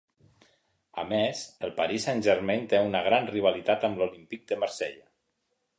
[1.01, 5.07] A més, el París de Saint Germain té una gran rivalitat amb l'Olympique de Marseille.